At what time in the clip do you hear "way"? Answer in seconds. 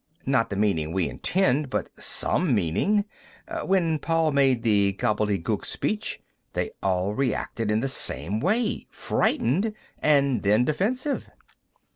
8.39-8.87